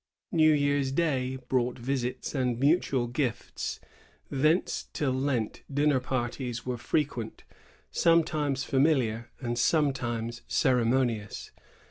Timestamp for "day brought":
0.91-1.77